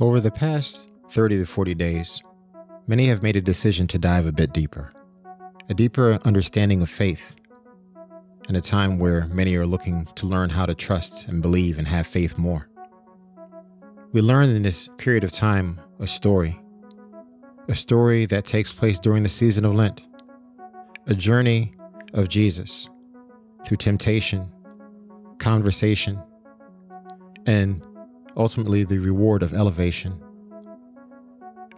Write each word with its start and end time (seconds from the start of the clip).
Over 0.00 0.20
the 0.20 0.30
past 0.30 0.88
30 1.10 1.38
to 1.38 1.46
40 1.46 1.74
days, 1.74 2.22
many 2.86 3.06
have 3.06 3.22
made 3.22 3.36
a 3.36 3.40
decision 3.40 3.86
to 3.88 3.98
dive 3.98 4.26
a 4.26 4.32
bit 4.32 4.52
deeper, 4.52 4.92
a 5.68 5.74
deeper 5.74 6.18
understanding 6.24 6.82
of 6.82 6.90
faith, 6.90 7.34
in 8.48 8.56
a 8.56 8.60
time 8.60 8.98
where 8.98 9.26
many 9.28 9.54
are 9.54 9.66
looking 9.66 10.08
to 10.16 10.26
learn 10.26 10.50
how 10.50 10.66
to 10.66 10.74
trust 10.74 11.28
and 11.28 11.42
believe 11.42 11.78
and 11.78 11.86
have 11.86 12.06
faith 12.06 12.36
more. 12.36 12.68
We 14.12 14.20
learn 14.20 14.50
in 14.50 14.62
this 14.62 14.88
period 14.98 15.24
of 15.24 15.32
time 15.32 15.80
a 16.00 16.06
story, 16.06 16.60
a 17.68 17.74
story 17.74 18.26
that 18.26 18.44
takes 18.44 18.72
place 18.72 18.98
during 18.98 19.22
the 19.22 19.28
season 19.28 19.64
of 19.64 19.74
Lent, 19.74 20.02
a 21.06 21.14
journey 21.14 21.74
of 22.12 22.28
Jesus 22.28 22.88
through 23.64 23.76
temptation, 23.76 24.50
conversation, 25.38 26.20
and 27.46 27.86
ultimately 28.36 28.84
the 28.84 28.98
reward 28.98 29.42
of 29.42 29.52
elevation. 29.52 30.14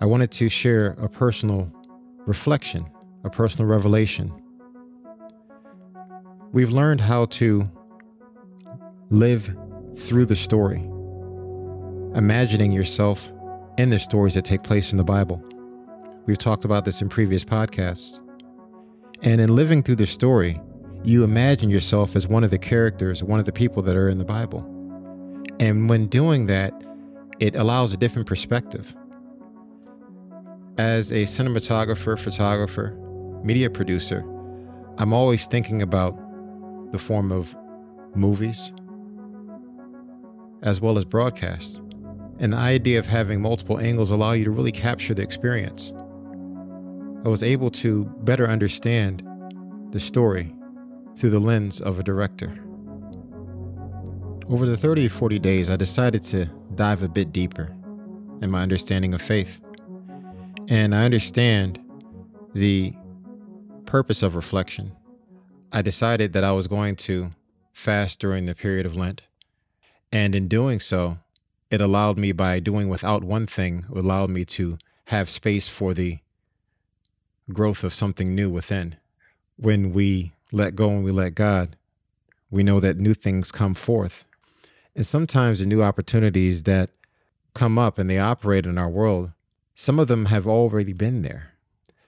I 0.00 0.06
wanted 0.06 0.30
to 0.32 0.48
share 0.48 0.92
a 0.98 1.08
personal 1.08 1.72
reflection, 2.26 2.86
a 3.24 3.30
personal 3.30 3.68
revelation. 3.68 4.32
We've 6.52 6.70
learned 6.70 7.00
how 7.00 7.26
to 7.26 7.68
live 9.10 9.56
through 9.96 10.26
the 10.26 10.36
story, 10.36 10.80
imagining 12.14 12.72
yourself 12.72 13.30
in 13.78 13.90
the 13.90 13.98
stories 13.98 14.34
that 14.34 14.44
take 14.44 14.62
place 14.62 14.92
in 14.92 14.98
the 14.98 15.04
Bible. 15.04 15.42
We've 16.26 16.38
talked 16.38 16.64
about 16.64 16.84
this 16.84 17.02
in 17.02 17.08
previous 17.08 17.44
podcasts. 17.44 18.18
And 19.22 19.40
in 19.40 19.54
living 19.54 19.82
through 19.82 19.96
the 19.96 20.06
story, 20.06 20.60
you 21.02 21.24
imagine 21.24 21.70
yourself 21.70 22.16
as 22.16 22.26
one 22.26 22.44
of 22.44 22.50
the 22.50 22.58
characters, 22.58 23.22
one 23.22 23.38
of 23.38 23.46
the 23.46 23.52
people 23.52 23.82
that 23.82 23.96
are 23.96 24.08
in 24.08 24.18
the 24.18 24.24
Bible. 24.24 24.73
And 25.60 25.88
when 25.88 26.06
doing 26.06 26.46
that, 26.46 26.72
it 27.38 27.56
allows 27.56 27.92
a 27.92 27.96
different 27.96 28.26
perspective. 28.26 28.94
As 30.78 31.10
a 31.10 31.24
cinematographer, 31.24 32.18
photographer, 32.18 32.96
media 33.42 33.70
producer, 33.70 34.20
I'm 34.98 35.12
always 35.12 35.46
thinking 35.46 35.82
about 35.82 36.18
the 36.92 36.98
form 36.98 37.32
of 37.32 37.54
movies 38.14 38.72
as 40.62 40.80
well 40.80 40.96
as 40.96 41.04
broadcasts. 41.04 41.80
And 42.38 42.52
the 42.52 42.56
idea 42.56 42.98
of 42.98 43.06
having 43.06 43.40
multiple 43.40 43.78
angles 43.78 44.10
allow 44.10 44.32
you 44.32 44.44
to 44.44 44.50
really 44.50 44.72
capture 44.72 45.14
the 45.14 45.22
experience. 45.22 45.92
I 47.24 47.28
was 47.28 47.42
able 47.42 47.70
to 47.70 48.04
better 48.22 48.48
understand 48.48 49.22
the 49.92 50.00
story 50.00 50.54
through 51.16 51.30
the 51.30 51.38
lens 51.38 51.80
of 51.80 51.98
a 51.98 52.02
director. 52.02 52.63
Over 54.50 54.66
the 54.66 54.76
30 54.76 55.06
or 55.06 55.10
40 55.10 55.38
days, 55.38 55.70
I 55.70 55.76
decided 55.76 56.22
to 56.24 56.44
dive 56.74 57.02
a 57.02 57.08
bit 57.08 57.32
deeper 57.32 57.74
in 58.42 58.50
my 58.50 58.62
understanding 58.62 59.14
of 59.14 59.22
faith. 59.22 59.58
And 60.68 60.94
I 60.94 61.04
understand 61.04 61.80
the 62.52 62.92
purpose 63.86 64.22
of 64.22 64.34
reflection. 64.34 64.92
I 65.72 65.80
decided 65.80 66.34
that 66.34 66.44
I 66.44 66.52
was 66.52 66.68
going 66.68 66.96
to 66.96 67.30
fast 67.72 68.20
during 68.20 68.44
the 68.44 68.54
period 68.54 68.84
of 68.84 68.96
Lent. 68.96 69.22
And 70.12 70.34
in 70.34 70.46
doing 70.46 70.78
so, 70.78 71.18
it 71.70 71.80
allowed 71.80 72.18
me, 72.18 72.32
by 72.32 72.60
doing 72.60 72.90
without 72.90 73.24
one 73.24 73.46
thing, 73.46 73.86
allowed 73.94 74.28
me 74.28 74.44
to 74.44 74.76
have 75.06 75.30
space 75.30 75.68
for 75.68 75.94
the 75.94 76.18
growth 77.50 77.82
of 77.82 77.94
something 77.94 78.34
new 78.34 78.50
within. 78.50 78.96
When 79.56 79.92
we 79.92 80.34
let 80.52 80.76
go 80.76 80.90
and 80.90 81.02
we 81.02 81.12
let 81.12 81.34
God, 81.34 81.76
we 82.50 82.62
know 82.62 82.78
that 82.78 82.98
new 82.98 83.14
things 83.14 83.50
come 83.50 83.74
forth. 83.74 84.24
And 84.96 85.06
sometimes 85.06 85.60
the 85.60 85.66
new 85.66 85.82
opportunities 85.82 86.62
that 86.64 86.90
come 87.54 87.78
up 87.78 87.98
and 87.98 88.08
they 88.08 88.18
operate 88.18 88.66
in 88.66 88.78
our 88.78 88.88
world, 88.88 89.32
some 89.74 89.98
of 89.98 90.08
them 90.08 90.26
have 90.26 90.46
already 90.46 90.92
been 90.92 91.22
there. 91.22 91.52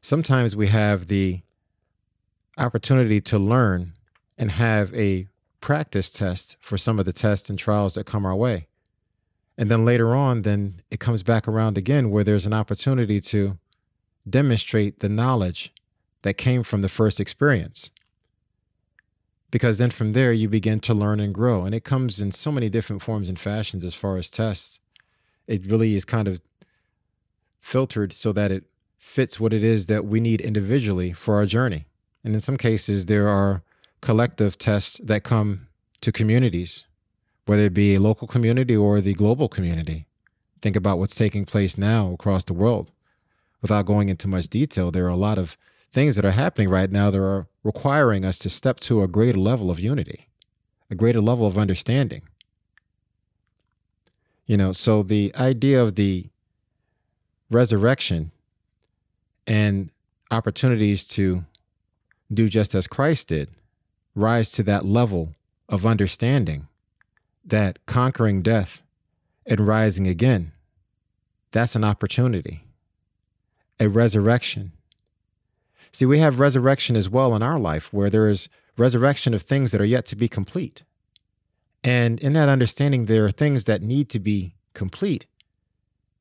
Sometimes 0.00 0.54
we 0.54 0.66
have 0.68 1.06
the 1.06 1.42
opportunity 2.58 3.20
to 3.22 3.38
learn 3.38 3.94
and 4.36 4.50
have 4.50 4.92
a 4.94 5.28
practice 5.60 6.10
test 6.10 6.56
for 6.60 6.76
some 6.76 6.98
of 6.98 7.06
the 7.06 7.12
tests 7.12 7.48
and 7.48 7.58
trials 7.58 7.94
that 7.94 8.04
come 8.04 8.26
our 8.26 8.36
way. 8.36 8.68
And 9.56 9.70
then 9.70 9.84
later 9.84 10.14
on, 10.14 10.42
then 10.42 10.76
it 10.90 11.00
comes 11.00 11.22
back 11.22 11.48
around 11.48 11.78
again 11.78 12.10
where 12.10 12.24
there's 12.24 12.44
an 12.44 12.52
opportunity 12.52 13.20
to 13.20 13.58
demonstrate 14.28 15.00
the 15.00 15.08
knowledge 15.08 15.72
that 16.22 16.34
came 16.34 16.62
from 16.62 16.82
the 16.82 16.88
first 16.88 17.20
experience 17.20 17.90
because 19.54 19.78
then 19.78 19.92
from 19.92 20.14
there 20.14 20.32
you 20.32 20.48
begin 20.48 20.80
to 20.80 20.92
learn 20.92 21.20
and 21.20 21.32
grow. 21.32 21.64
And 21.64 21.76
it 21.76 21.84
comes 21.84 22.18
in 22.18 22.32
so 22.32 22.50
many 22.50 22.68
different 22.68 23.02
forms 23.02 23.28
and 23.28 23.38
fashions 23.38 23.84
as 23.84 23.94
far 23.94 24.16
as 24.16 24.28
tests. 24.28 24.80
It 25.46 25.66
really 25.66 25.94
is 25.94 26.04
kind 26.04 26.26
of 26.26 26.40
filtered 27.60 28.12
so 28.12 28.32
that 28.32 28.50
it 28.50 28.64
fits 28.98 29.38
what 29.38 29.52
it 29.52 29.62
is 29.62 29.86
that 29.86 30.06
we 30.06 30.18
need 30.18 30.40
individually 30.40 31.12
for 31.12 31.36
our 31.36 31.46
journey. 31.46 31.86
And 32.24 32.34
in 32.34 32.40
some 32.40 32.56
cases 32.56 33.06
there 33.06 33.28
are 33.28 33.62
collective 34.00 34.58
tests 34.58 35.00
that 35.04 35.22
come 35.22 35.68
to 36.00 36.10
communities 36.10 36.84
whether 37.46 37.62
it 37.62 37.74
be 37.74 37.94
a 37.94 38.00
local 38.00 38.26
community 38.26 38.74
or 38.74 39.00
the 39.00 39.14
global 39.14 39.48
community. 39.48 40.06
Think 40.62 40.74
about 40.74 40.98
what's 40.98 41.14
taking 41.14 41.44
place 41.44 41.78
now 41.78 42.12
across 42.12 42.42
the 42.42 42.54
world. 42.54 42.90
Without 43.62 43.86
going 43.86 44.08
into 44.08 44.26
much 44.26 44.48
detail 44.48 44.90
there 44.90 45.04
are 45.04 45.10
a 45.10 45.24
lot 45.28 45.38
of 45.38 45.56
things 45.94 46.16
that 46.16 46.24
are 46.24 46.32
happening 46.32 46.68
right 46.68 46.90
now 46.90 47.08
that 47.08 47.20
are 47.20 47.46
requiring 47.62 48.24
us 48.24 48.36
to 48.40 48.50
step 48.50 48.80
to 48.80 49.00
a 49.00 49.08
greater 49.08 49.38
level 49.38 49.70
of 49.70 49.78
unity, 49.78 50.28
a 50.90 50.94
greater 50.96 51.20
level 51.20 51.46
of 51.46 51.56
understanding. 51.56 52.22
You 54.44 54.56
know, 54.56 54.72
so 54.72 55.04
the 55.04 55.32
idea 55.36 55.80
of 55.80 55.94
the 55.94 56.26
resurrection 57.48 58.32
and 59.46 59.92
opportunities 60.32 61.06
to 61.06 61.44
do 62.32 62.48
just 62.48 62.74
as 62.74 62.88
Christ 62.88 63.28
did 63.28 63.50
rise 64.16 64.50
to 64.50 64.64
that 64.64 64.84
level 64.84 65.36
of 65.68 65.86
understanding 65.86 66.66
that 67.44 67.78
conquering 67.86 68.42
death 68.42 68.82
and 69.46 69.60
rising 69.60 70.08
again, 70.08 70.50
that's 71.52 71.76
an 71.76 71.84
opportunity, 71.84 72.64
a 73.78 73.88
resurrection 73.88 74.72
See, 75.94 76.06
we 76.06 76.18
have 76.18 76.40
resurrection 76.40 76.96
as 76.96 77.08
well 77.08 77.36
in 77.36 77.42
our 77.44 77.56
life, 77.56 77.92
where 77.92 78.10
there 78.10 78.28
is 78.28 78.48
resurrection 78.76 79.32
of 79.32 79.42
things 79.42 79.70
that 79.70 79.80
are 79.80 79.84
yet 79.84 80.04
to 80.06 80.16
be 80.16 80.26
complete. 80.26 80.82
And 81.84 82.18
in 82.18 82.32
that 82.32 82.48
understanding, 82.48 83.04
there 83.04 83.24
are 83.26 83.30
things 83.30 83.66
that 83.66 83.80
need 83.80 84.08
to 84.08 84.18
be 84.18 84.56
complete. 84.72 85.26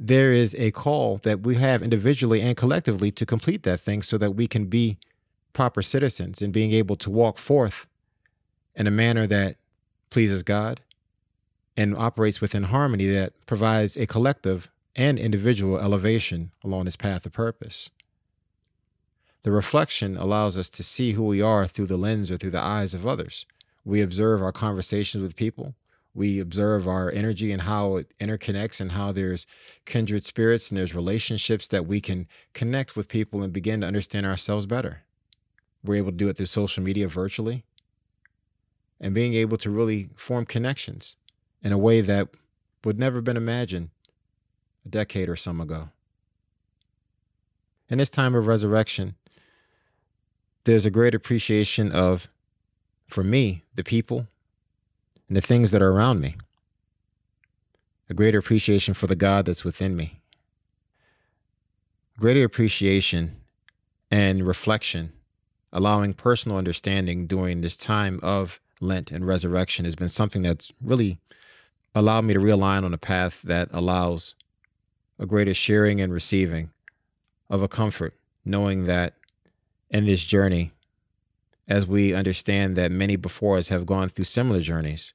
There 0.00 0.32
is 0.32 0.56
a 0.56 0.72
call 0.72 1.18
that 1.18 1.42
we 1.42 1.54
have 1.54 1.84
individually 1.84 2.40
and 2.40 2.56
collectively 2.56 3.12
to 3.12 3.24
complete 3.24 3.62
that 3.62 3.78
thing 3.78 4.02
so 4.02 4.18
that 4.18 4.32
we 4.32 4.48
can 4.48 4.66
be 4.66 4.98
proper 5.52 5.82
citizens 5.82 6.42
and 6.42 6.52
being 6.52 6.72
able 6.72 6.96
to 6.96 7.08
walk 7.08 7.38
forth 7.38 7.86
in 8.74 8.88
a 8.88 8.90
manner 8.90 9.24
that 9.28 9.54
pleases 10.10 10.42
God 10.42 10.80
and 11.76 11.96
operates 11.96 12.40
within 12.40 12.64
harmony 12.64 13.06
that 13.06 13.34
provides 13.46 13.96
a 13.96 14.08
collective 14.08 14.68
and 14.96 15.16
individual 15.16 15.78
elevation 15.78 16.50
along 16.64 16.86
this 16.86 16.96
path 16.96 17.24
of 17.24 17.32
purpose. 17.32 17.88
The 19.42 19.52
reflection 19.52 20.16
allows 20.16 20.58
us 20.58 20.68
to 20.70 20.82
see 20.82 21.12
who 21.12 21.24
we 21.24 21.40
are 21.40 21.66
through 21.66 21.86
the 21.86 21.96
lens 21.96 22.30
or 22.30 22.36
through 22.36 22.50
the 22.50 22.60
eyes 22.60 22.92
of 22.92 23.06
others. 23.06 23.46
We 23.84 24.02
observe 24.02 24.42
our 24.42 24.52
conversations 24.52 25.22
with 25.22 25.36
people. 25.36 25.74
We 26.12 26.40
observe 26.40 26.86
our 26.86 27.10
energy 27.10 27.52
and 27.52 27.62
how 27.62 27.96
it 27.96 28.12
interconnects 28.20 28.80
and 28.80 28.92
how 28.92 29.12
there's 29.12 29.46
kindred 29.86 30.24
spirits 30.24 30.68
and 30.68 30.76
there's 30.76 30.94
relationships 30.94 31.68
that 31.68 31.86
we 31.86 32.00
can 32.00 32.26
connect 32.52 32.96
with 32.96 33.08
people 33.08 33.42
and 33.42 33.52
begin 33.52 33.80
to 33.80 33.86
understand 33.86 34.26
ourselves 34.26 34.66
better. 34.66 35.02
We're 35.82 35.96
able 35.96 36.10
to 36.10 36.16
do 36.16 36.28
it 36.28 36.36
through 36.36 36.46
social 36.46 36.82
media 36.82 37.08
virtually 37.08 37.64
and 39.00 39.14
being 39.14 39.34
able 39.34 39.56
to 39.58 39.70
really 39.70 40.10
form 40.16 40.44
connections 40.44 41.16
in 41.62 41.72
a 41.72 41.78
way 41.78 42.02
that 42.02 42.28
would 42.84 42.98
never 42.98 43.16
have 43.16 43.24
been 43.24 43.36
imagined 43.36 43.90
a 44.84 44.88
decade 44.88 45.28
or 45.28 45.36
some 45.36 45.60
ago. 45.60 45.88
In 47.88 47.98
this 47.98 48.10
time 48.10 48.34
of 48.34 48.46
resurrection, 48.46 49.16
there's 50.64 50.86
a 50.86 50.90
great 50.90 51.14
appreciation 51.14 51.90
of, 51.92 52.28
for 53.08 53.22
me, 53.22 53.64
the 53.74 53.84
people 53.84 54.26
and 55.28 55.36
the 55.36 55.40
things 55.40 55.70
that 55.70 55.82
are 55.82 55.92
around 55.92 56.20
me. 56.20 56.36
A 58.08 58.14
greater 58.14 58.38
appreciation 58.38 58.94
for 58.94 59.06
the 59.06 59.16
God 59.16 59.46
that's 59.46 59.64
within 59.64 59.96
me. 59.96 60.20
Greater 62.18 62.44
appreciation 62.44 63.36
and 64.10 64.46
reflection, 64.46 65.12
allowing 65.72 66.12
personal 66.12 66.58
understanding 66.58 67.26
during 67.26 67.60
this 67.60 67.76
time 67.76 68.18
of 68.22 68.60
Lent 68.80 69.10
and 69.10 69.26
resurrection 69.26 69.84
has 69.84 69.94
been 69.94 70.08
something 70.08 70.42
that's 70.42 70.72
really 70.82 71.18
allowed 71.94 72.24
me 72.24 72.34
to 72.34 72.40
realign 72.40 72.84
on 72.84 72.94
a 72.94 72.98
path 72.98 73.42
that 73.42 73.68
allows 73.72 74.34
a 75.18 75.26
greater 75.26 75.54
sharing 75.54 76.00
and 76.00 76.12
receiving 76.12 76.70
of 77.48 77.62
a 77.62 77.68
comfort, 77.68 78.14
knowing 78.44 78.84
that 78.84 79.14
in 79.90 80.06
this 80.06 80.22
journey 80.22 80.72
as 81.68 81.86
we 81.86 82.14
understand 82.14 82.76
that 82.76 82.90
many 82.90 83.16
before 83.16 83.56
us 83.56 83.68
have 83.68 83.86
gone 83.86 84.08
through 84.08 84.24
similar 84.24 84.60
journeys. 84.60 85.12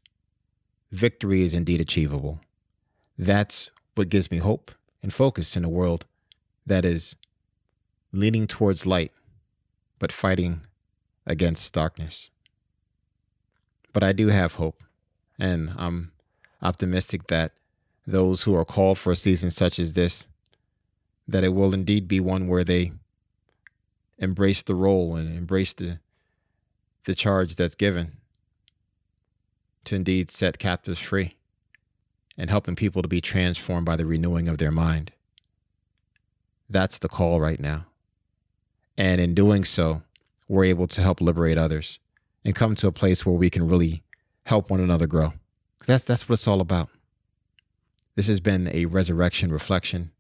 Victory 0.92 1.42
is 1.42 1.54
indeed 1.54 1.82
achievable. 1.82 2.40
that's 3.18 3.70
what 3.96 4.10
gives 4.10 4.30
me 4.30 4.38
hope 4.40 4.72
and 5.02 5.14
focus 5.14 5.56
in 5.56 5.64
a 5.64 5.70
world 5.70 6.06
that 6.66 6.84
is 6.84 7.16
leaning 8.12 8.48
towards 8.48 8.86
light, 8.86 9.12
but 10.00 10.12
fighting 10.12 10.62
against 11.26 11.74
darkness. 11.74 12.30
But 13.94 14.04
I 14.04 14.12
do 14.12 14.28
have 14.28 14.56
hope, 14.56 14.84
and 15.40 15.74
I'm 15.78 16.12
optimistic 16.62 17.28
that 17.28 17.54
those 18.06 18.44
who 18.44 18.56
are 18.56 18.66
called 18.66 18.98
for 18.98 19.14
a 19.14 19.16
season 19.16 19.52
such 19.52 19.80
as 19.80 19.94
this, 19.94 20.28
that 21.28 21.44
it 21.44 21.54
will 21.54 21.74
indeed 21.74 22.08
be 22.08 22.20
one 22.20 22.48
where 22.48 22.64
they 22.64 22.92
embrace 24.18 24.64
the 24.64 24.76
role 24.76 25.16
and 25.16 25.38
embrace 25.38 25.74
the 25.74 26.00
the 27.06 27.16
charge 27.16 27.56
that's 27.56 27.76
given 27.76 28.14
to 29.84 29.96
indeed 29.96 30.32
set 30.32 30.58
captives 30.58 31.00
free 31.00 31.36
and 32.38 32.50
helping 32.50 32.76
people 32.76 33.02
to 33.02 33.08
be 33.08 33.22
transformed 33.22 33.86
by 33.86 33.96
the 33.96 34.06
renewing 34.06 34.48
of 34.48 34.58
their 34.58 34.72
mind. 34.72 35.12
That's 36.70 37.00
the 37.00 37.08
call 37.08 37.40
right 37.40 37.60
now. 37.60 37.86
And 38.98 39.22
in 39.22 39.36
doing 39.36 39.64
so, 39.64 40.02
we're 40.48 40.66
able 40.66 40.88
to 40.88 41.02
help 41.02 41.22
liberate 41.22 41.58
others 41.58 42.00
and 42.44 42.56
come 42.56 42.76
to 42.76 42.88
a 42.88 42.92
place 42.92 43.26
where 43.26 43.36
we 43.36 43.50
can 43.50 43.68
really 43.68 44.04
help 44.46 44.70
one 44.70 44.80
another 44.80 45.08
grow. 45.08 45.34
That's 45.86 46.04
that's 46.04 46.28
what 46.28 46.34
it's 46.34 46.48
all 46.48 46.62
about. 46.62 46.90
This 48.16 48.28
has 48.28 48.40
been 48.40 48.70
a 48.74 48.86
resurrection 48.86 49.52
reflection 49.52 50.12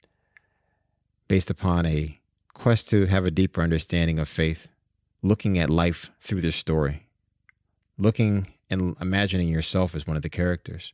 based 1.28 1.50
upon 1.50 1.86
a 1.86 2.20
quest 2.56 2.90
to 2.90 3.06
have 3.06 3.26
a 3.26 3.32
deeper 3.32 3.62
understanding 3.62 4.18
of 4.18 4.28
faith, 4.28 4.68
looking 5.22 5.60
at 5.60 5.70
life 5.70 6.10
through 6.20 6.42
this 6.42 6.56
story, 6.56 7.08
looking 8.00 8.48
and 8.72 8.96
imagining 9.00 9.48
yourself 9.48 9.94
as 9.94 10.08
one 10.08 10.16
of 10.18 10.24
the 10.24 10.30
characters. 10.30 10.94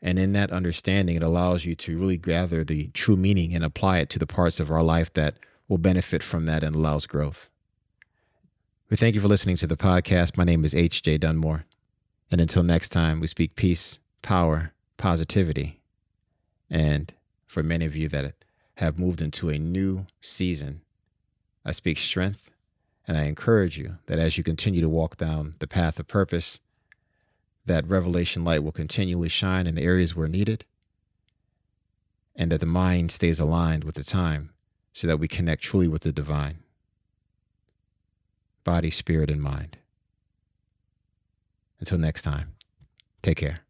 And 0.00 0.18
in 0.18 0.34
that 0.34 0.52
understanding, 0.52 1.16
it 1.16 1.22
allows 1.22 1.64
you 1.64 1.74
to 1.74 1.98
really 1.98 2.18
gather 2.18 2.62
the 2.62 2.88
true 2.88 3.16
meaning 3.16 3.54
and 3.54 3.64
apply 3.64 3.98
it 3.98 4.10
to 4.10 4.18
the 4.20 4.26
parts 4.26 4.60
of 4.60 4.70
our 4.70 4.82
life 4.82 5.12
that 5.14 5.38
will 5.66 5.78
benefit 5.78 6.22
from 6.22 6.46
that 6.46 6.62
and 6.62 6.76
allows 6.76 7.06
growth. 7.06 7.48
We 8.88 8.96
thank 8.96 9.16
you 9.16 9.20
for 9.20 9.26
listening 9.26 9.56
to 9.56 9.66
the 9.66 9.76
podcast. 9.76 10.36
My 10.36 10.44
name 10.44 10.64
is 10.64 10.74
H.J. 10.74 11.18
Dunmore. 11.18 11.64
And 12.30 12.40
until 12.40 12.62
next 12.62 12.90
time, 12.90 13.18
we 13.18 13.26
speak 13.26 13.56
peace, 13.56 13.98
power, 14.22 14.72
positivity. 14.96 15.80
And 16.70 17.12
for 17.46 17.62
many 17.62 17.84
of 17.84 17.96
you 17.96 18.08
that 18.08 18.24
have 18.76 18.98
moved 18.98 19.20
into 19.20 19.48
a 19.48 19.58
new 19.58 20.06
season, 20.20 20.82
I 21.64 21.72
speak 21.72 21.98
strength 21.98 22.50
and 23.06 23.16
I 23.16 23.24
encourage 23.24 23.78
you 23.78 23.98
that 24.06 24.18
as 24.18 24.36
you 24.36 24.44
continue 24.44 24.80
to 24.80 24.88
walk 24.88 25.16
down 25.16 25.54
the 25.58 25.66
path 25.66 25.98
of 25.98 26.08
purpose, 26.08 26.60
that 27.64 27.86
revelation 27.88 28.44
light 28.44 28.62
will 28.62 28.72
continually 28.72 29.28
shine 29.28 29.66
in 29.66 29.74
the 29.74 29.82
areas 29.82 30.14
where 30.14 30.28
needed, 30.28 30.64
and 32.34 32.52
that 32.52 32.60
the 32.60 32.66
mind 32.66 33.10
stays 33.10 33.40
aligned 33.40 33.84
with 33.84 33.94
the 33.94 34.04
time 34.04 34.50
so 34.92 35.06
that 35.06 35.18
we 35.18 35.28
connect 35.28 35.62
truly 35.62 35.88
with 35.88 36.02
the 36.02 36.12
divine 36.12 36.58
body, 38.64 38.90
spirit, 38.90 39.30
and 39.30 39.40
mind. 39.40 39.76
Until 41.78 41.98
next 41.98 42.22
time, 42.22 42.52
take 43.22 43.36
care. 43.36 43.65